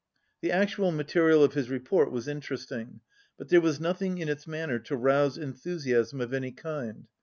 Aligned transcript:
The 0.41 0.51
actual 0.51 0.91
material 0.91 1.43
of 1.43 1.53
his 1.53 1.69
report 1.69 2.11
was 2.11 2.27
interesting, 2.27 3.01
but 3.37 3.49
there 3.49 3.61
was 3.61 3.79
nothing 3.79 4.17
in 4.17 4.29
its 4.29 4.47
man 4.47 4.69
56 4.69 4.69
ner 4.69 4.79
to 4.87 4.97
rouse 4.99 5.37
enthusiasm 5.37 6.21
of 6.21 6.33
any 6.33 6.51
kind. 6.51 7.05